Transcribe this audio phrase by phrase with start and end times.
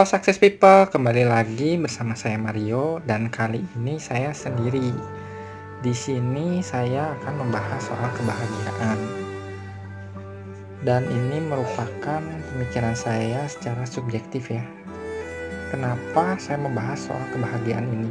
[0.00, 4.96] Halo Success People, kembali lagi bersama saya Mario dan kali ini saya sendiri.
[5.84, 8.96] Di sini saya akan membahas soal kebahagiaan.
[10.88, 14.64] Dan ini merupakan pemikiran saya secara subjektif ya.
[15.68, 18.08] Kenapa saya membahas soal kebahagiaan ini?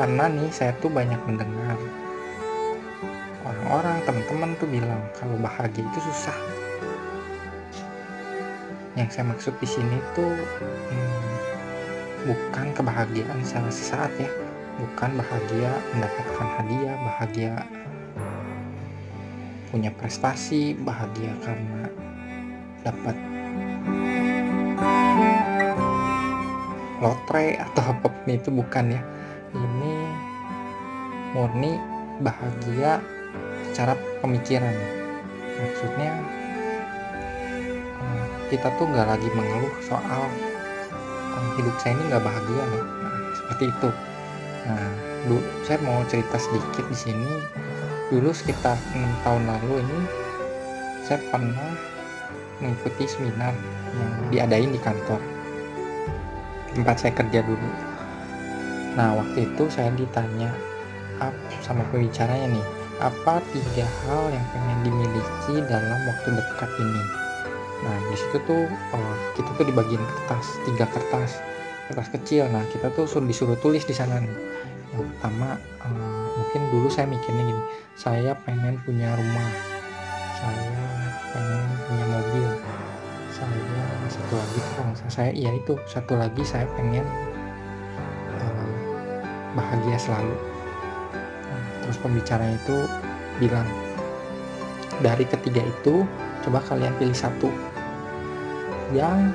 [0.00, 1.76] Karena nih saya tuh banyak mendengar
[3.44, 6.59] orang-orang teman-teman tuh bilang kalau bahagia itu susah
[9.00, 11.32] yang saya maksud di sini tuh hmm,
[12.28, 14.28] bukan kebahagiaan secara sesaat ya.
[14.76, 17.54] Bukan bahagia mendapatkan hadiah bahagia
[19.72, 21.84] punya prestasi bahagia karena
[22.82, 23.16] dapat
[27.00, 29.02] lotre atau apa pun itu bukan ya.
[29.56, 29.94] Ini
[31.32, 31.72] murni
[32.20, 33.00] bahagia
[33.72, 34.76] secara pemikiran.
[35.60, 36.39] Maksudnya
[38.50, 40.26] kita tuh nggak lagi mengeluh soal
[41.38, 42.82] oh, hidup saya ini nggak bahagia nih.
[42.82, 43.90] Nah, seperti itu.
[44.66, 44.90] Nah
[45.30, 47.32] dulu saya mau cerita sedikit di sini.
[48.10, 49.98] Dulu sekitar enam tahun lalu ini
[51.06, 51.70] saya pernah
[52.58, 53.54] mengikuti seminar
[53.94, 55.22] yang diadain di kantor.
[56.74, 57.70] Tempat saya kerja dulu.
[58.98, 60.50] Nah waktu itu saya ditanya
[61.62, 62.66] sama pembicaranya nih
[63.00, 67.02] apa tiga hal yang pengen dimiliki dalam waktu dekat ini
[67.80, 71.40] nah di situ tuh uh, kita tuh dibagiin kertas tiga kertas
[71.90, 72.46] kertas kecil.
[72.52, 74.20] Nah kita tuh suruh disuruh tulis di sana
[74.90, 75.54] pertama
[75.86, 77.62] uh, mungkin dulu saya mikirnya gini
[77.94, 79.50] saya pengen punya rumah
[80.34, 80.70] saya
[81.30, 82.48] pengen punya mobil
[83.30, 87.06] saya satu lagi kalau saya iya itu satu lagi saya pengen
[88.34, 88.66] uh,
[89.54, 90.36] bahagia selalu.
[91.14, 92.76] Nah, terus pembicara itu
[93.38, 93.66] bilang
[95.00, 96.04] dari ketiga itu
[96.44, 97.48] coba kalian pilih satu
[98.90, 99.30] yang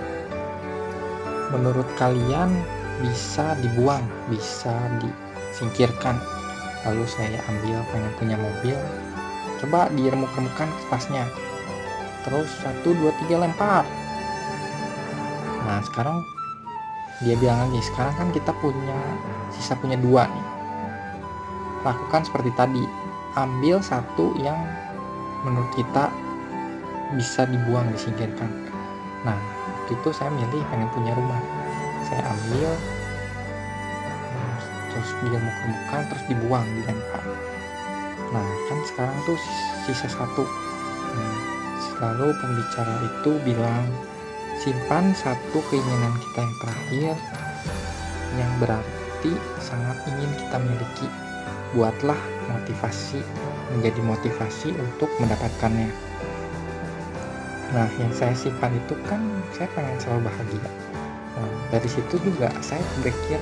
[1.53, 2.51] menurut kalian
[2.99, 4.73] bisa dibuang, bisa
[5.03, 6.19] disingkirkan.
[6.85, 8.77] Lalu saya ambil pengen punya mobil,
[9.63, 11.25] coba diremuk-remukan kertasnya.
[12.25, 13.85] Terus satu dua tiga lempar.
[15.65, 16.21] Nah sekarang
[17.25, 18.99] dia bilang lagi, sekarang kan kita punya
[19.53, 20.47] sisa punya dua nih.
[21.85, 22.83] Lakukan seperti tadi,
[23.37, 24.57] ambil satu yang
[25.45, 26.09] menurut kita
[27.13, 28.64] bisa dibuang, disingkirkan
[29.25, 31.41] nah waktu itu saya milih pengen punya rumah.
[32.05, 32.69] Saya ambil
[34.93, 37.23] terus dia muka-muka terus dibuang dilempar.
[38.31, 39.37] Nah kan sekarang tuh
[39.83, 40.45] sisa satu.
[41.15, 41.35] Nah,
[41.89, 43.85] selalu pembicara itu bilang
[44.61, 47.13] simpan satu keinginan kita yang terakhir
[48.35, 51.07] yang berarti sangat ingin kita miliki.
[51.73, 52.17] Buatlah
[52.49, 53.19] motivasi
[53.75, 56.04] menjadi motivasi untuk mendapatkannya
[57.75, 59.19] nah yang saya simpan itu kan
[59.51, 60.63] saya pengen selalu bahagia.
[61.35, 63.35] Nah, dari situ juga saya berpikir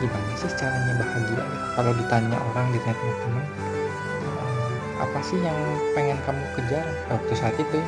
[0.00, 1.44] gimana sih caranya bahagia?
[1.76, 5.58] Kalau ditanya orang ditanya teman-teman eh, apa sih yang
[5.92, 6.86] pengen kamu kejar?
[7.12, 7.84] Waktu saat itu ya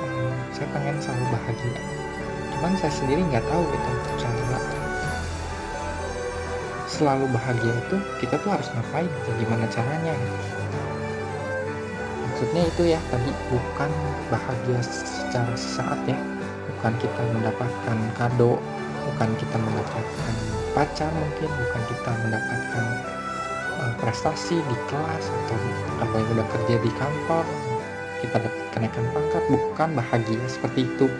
[0.00, 1.80] eh, saya pengen selalu bahagia.
[2.56, 3.90] Cuman saya sendiri nggak tahu gitu
[4.24, 4.40] cara
[7.00, 9.08] selalu bahagia itu kita tuh harus ngapain?
[9.40, 10.12] Gimana caranya
[12.40, 13.92] maksudnya itu ya tadi bukan
[14.32, 16.16] bahagia secara sesaat ya.
[16.72, 18.56] Bukan kita mendapatkan kado
[19.12, 20.34] bukan kita mendapatkan
[20.72, 22.84] pacar mungkin bukan kita mendapatkan
[23.76, 25.60] uh, prestasi di kelas atau
[26.00, 27.44] apa yang udah kerja di kantor
[28.24, 31.12] kita dapat kenaikan pangkat bukan bahagia seperti itu.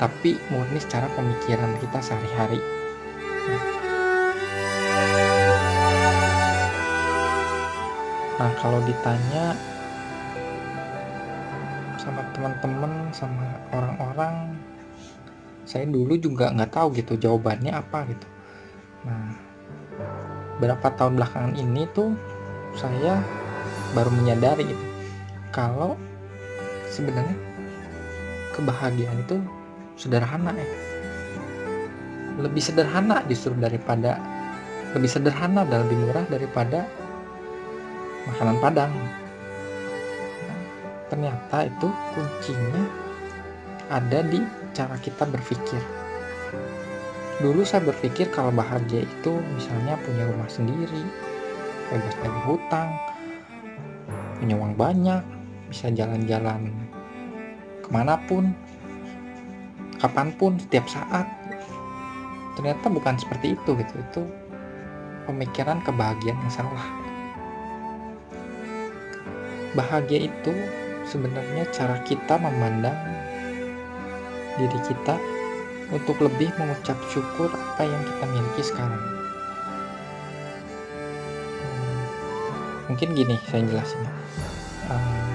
[0.00, 2.64] Tapi murni secara pemikiran kita sehari-hari.
[8.40, 9.52] Nah kalau ditanya
[12.02, 14.58] sama teman-teman sama orang-orang.
[15.62, 18.26] Saya dulu juga nggak tahu gitu jawabannya apa gitu.
[19.06, 19.38] Nah
[20.58, 22.10] berapa tahun belakangan ini tuh
[22.74, 23.22] saya
[23.94, 24.84] baru menyadari gitu
[25.54, 25.94] kalau
[26.90, 27.38] sebenarnya
[28.58, 29.38] kebahagiaan itu
[29.94, 30.68] sederhana ya.
[32.42, 34.18] Lebih sederhana justru daripada
[34.92, 36.84] lebih sederhana dan lebih murah daripada
[38.28, 38.92] makanan padang
[41.12, 42.88] ternyata itu kuncinya
[43.92, 44.40] ada di
[44.72, 45.84] cara kita berpikir.
[47.44, 51.04] Dulu saya berpikir kalau bahagia itu misalnya punya rumah sendiri
[51.92, 52.88] bebas dari hutang
[54.40, 55.20] punya uang banyak
[55.68, 56.72] bisa jalan-jalan
[57.84, 58.56] ke mana pun
[60.00, 61.28] kapan pun setiap saat.
[62.56, 64.22] Ternyata bukan seperti itu gitu itu
[65.28, 66.88] pemikiran kebahagiaan yang salah.
[69.76, 70.52] Bahagia itu
[71.06, 72.96] sebenarnya cara kita memandang
[74.60, 75.16] diri kita
[75.92, 79.02] untuk lebih mengucap syukur apa yang kita miliki sekarang.
[81.60, 82.02] Hmm,
[82.92, 84.02] mungkin gini saya jelasin.
[84.88, 85.30] Um,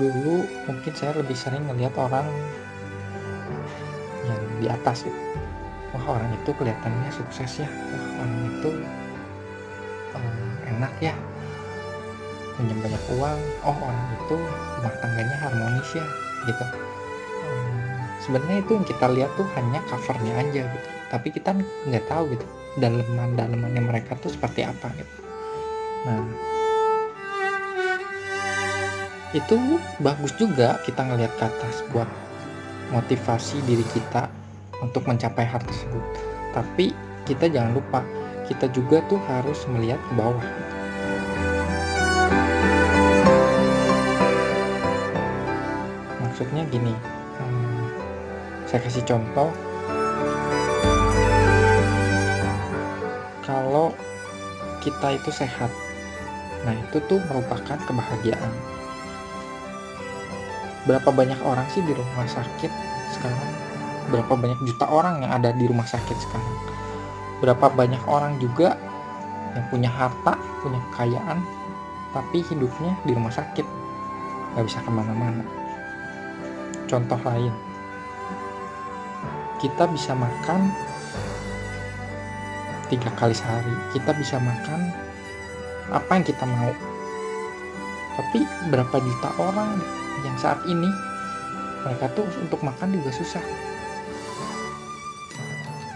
[0.00, 0.36] dulu
[0.68, 2.26] mungkin saya lebih sering melihat orang
[4.24, 5.20] yang di atas gitu.
[5.96, 7.68] Wah orang itu kelihatannya sukses ya.
[7.68, 8.70] Wah orang itu
[10.16, 11.14] um, enak ya
[12.58, 13.38] punya banyak uang.
[13.62, 14.36] Oh orang itu
[14.82, 16.06] rumah tangganya harmonis ya
[16.50, 16.64] gitu.
[18.26, 20.88] Sebenarnya itu yang kita lihat tuh hanya covernya aja gitu.
[21.08, 21.54] Tapi kita
[21.86, 22.46] nggak tahu gitu
[22.76, 25.14] daleman dalemannya mereka tuh seperti apa gitu.
[26.04, 26.22] Nah
[29.36, 29.56] itu
[30.00, 32.08] bagus juga kita ngelihat ke atas buat
[32.90, 34.26] motivasi diri kita
[34.82, 36.04] untuk mencapai hal tersebut.
[36.56, 36.90] Tapi
[37.28, 38.00] kita jangan lupa
[38.48, 40.77] kita juga tuh harus melihat ke bawah gitu.
[46.38, 46.94] Maksudnya gini.
[47.42, 47.90] Hmm,
[48.70, 49.50] saya kasih contoh.
[53.42, 53.90] Kalau
[54.78, 55.66] kita itu sehat
[56.62, 58.54] nah itu tuh merupakan kebahagiaan.
[60.86, 62.70] Berapa banyak orang sih di rumah sakit
[63.18, 63.50] sekarang?
[64.14, 66.54] Berapa banyak juta orang yang ada di rumah sakit sekarang?
[67.42, 68.78] Berapa banyak orang juga
[69.58, 71.42] yang punya harta punya kekayaan
[72.14, 73.66] tapi hidupnya di rumah sakit?
[74.54, 75.57] Nggak bisa ke mana-mana
[76.88, 77.52] contoh lain.
[79.60, 80.72] Kita bisa makan
[82.88, 83.74] tiga kali sehari.
[83.92, 84.80] Kita bisa makan
[85.92, 86.72] apa yang kita mau.
[88.18, 88.42] Tapi
[88.72, 89.78] berapa juta orang
[90.26, 90.88] yang saat ini
[91.86, 93.44] mereka tuh untuk makan juga susah.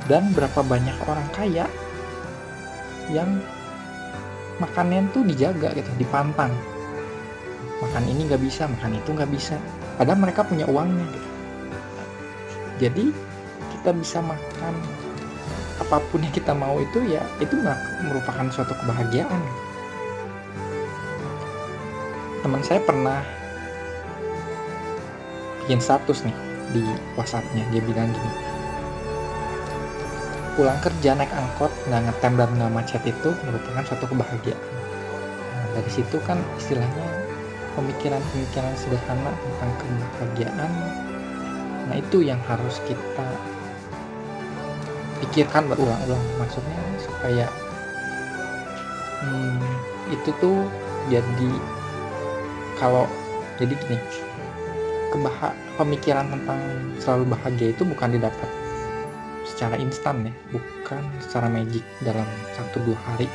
[0.07, 1.67] Dan berapa banyak orang kaya
[3.11, 3.41] yang
[4.59, 6.53] makannya tuh dijaga gitu dipantang.
[7.83, 9.59] Makan ini nggak bisa makan itu nggak bisa
[9.97, 11.31] padahal mereka punya uangnya gitu.
[12.83, 13.05] jadi
[13.79, 14.75] kita bisa makan
[15.83, 17.59] apa pun yang kita mau itu ya itu
[18.07, 19.43] merupakan suatu kebahagiaan.
[22.47, 23.27] Teman saya pernah
[25.67, 26.37] bikin status nih
[26.71, 26.83] di
[27.19, 27.67] whatsappnya.
[27.75, 28.53] Dia bilang gini
[30.53, 34.61] pulang kerja naik angkot nggak ngetem dan nggak macet itu merupakan suatu kebahagiaan.
[35.57, 37.07] Nah, dari situ kan istilahnya
[37.75, 40.73] pemikiran-pemikiran sederhana tentang kebahagiaan.
[41.89, 43.27] Nah itu yang harus kita
[45.25, 46.25] pikirkan berulang-ulang.
[46.41, 47.47] Maksudnya supaya
[49.23, 49.63] hmm,
[50.13, 50.67] itu tuh
[51.11, 51.51] jadi
[52.79, 53.07] kalau
[53.59, 53.99] jadi gini
[55.13, 56.61] kebah pemikiran tentang
[56.97, 58.49] selalu bahagia itu bukan didapat
[59.45, 62.27] secara instan ya bukan secara magic dalam
[62.57, 63.29] satu dua hari.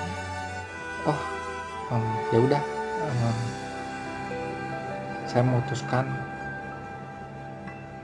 [1.06, 1.22] Oh
[1.92, 2.04] um,
[2.34, 2.64] ya udah
[3.06, 3.38] um,
[5.38, 6.10] saya memutuskan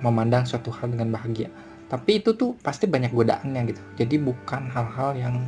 [0.06, 1.50] memandang suatu hal dengan bahagia.
[1.90, 3.82] Tapi itu tuh pasti banyak godaannya gitu.
[3.98, 5.42] Jadi bukan hal-hal yang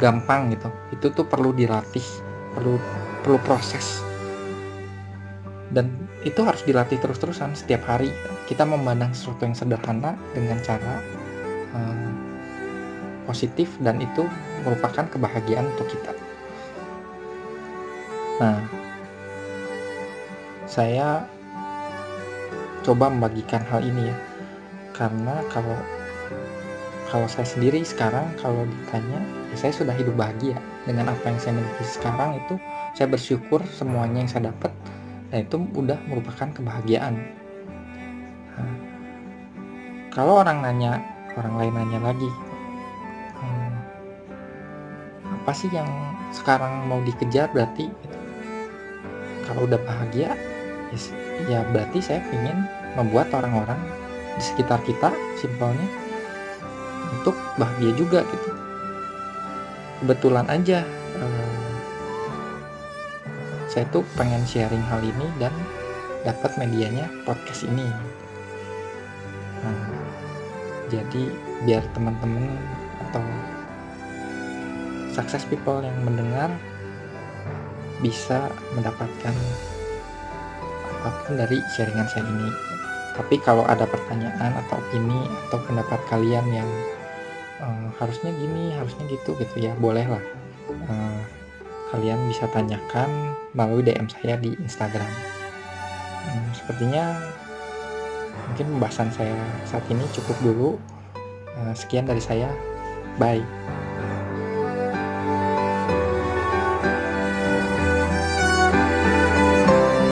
[0.00, 0.72] gampang gitu.
[0.96, 2.00] Itu tuh perlu dilatih
[2.56, 2.80] perlu
[3.20, 4.00] perlu proses.
[5.68, 5.92] Dan
[6.24, 7.52] itu harus dilatih terus-terusan.
[7.52, 8.08] Setiap hari
[8.48, 11.04] kita memandang sesuatu yang sederhana dengan cara
[11.76, 12.08] um,
[13.28, 14.24] positif dan itu
[14.64, 16.16] merupakan kebahagiaan untuk kita.
[18.40, 18.88] Nah
[20.70, 21.26] saya
[22.86, 24.16] coba membagikan hal ini ya.
[24.94, 25.74] Karena kalau
[27.10, 29.18] kalau saya sendiri sekarang kalau ditanya
[29.50, 30.54] ya saya sudah hidup bahagia.
[30.86, 32.54] Dengan apa yang saya miliki sekarang itu
[32.94, 34.70] saya bersyukur semuanya yang saya dapat
[35.34, 37.18] dan itu udah merupakan kebahagiaan.
[38.54, 38.74] Nah,
[40.14, 41.02] kalau orang nanya
[41.34, 42.30] orang lain nanya lagi
[43.38, 43.72] hmm,
[45.42, 45.86] apa sih yang
[46.30, 47.90] sekarang mau dikejar berarti?
[49.50, 50.30] Kalau udah bahagia
[51.46, 52.66] ya berarti saya ingin
[52.98, 53.78] membuat orang-orang
[54.34, 55.86] di sekitar kita simpelnya
[57.20, 58.50] untuk bahagia juga gitu.
[60.00, 60.82] Kebetulan aja
[61.20, 61.60] eh,
[63.70, 65.54] saya tuh pengen sharing hal ini dan
[66.26, 67.86] dapat medianya podcast ini.
[69.60, 69.88] Nah,
[70.88, 71.22] jadi
[71.68, 72.50] biar teman-teman
[73.08, 73.24] atau
[75.12, 76.50] sukses people yang mendengar
[78.00, 79.34] bisa mendapatkan
[81.00, 82.48] apa pun dari sharingan saya ini.
[83.16, 86.70] Tapi kalau ada pertanyaan atau opini atau pendapat kalian yang
[87.60, 90.22] uh, harusnya gini harusnya gitu gitu ya bolehlah
[90.88, 91.20] uh,
[91.90, 95.10] kalian bisa tanyakan melalui DM saya di Instagram.
[96.20, 97.18] Hmm, sepertinya
[98.50, 100.70] mungkin pembahasan saya saat ini cukup dulu.
[101.50, 102.48] Uh, sekian dari saya.
[103.18, 103.89] Bye